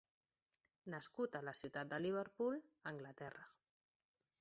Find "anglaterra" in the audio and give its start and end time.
2.93-3.49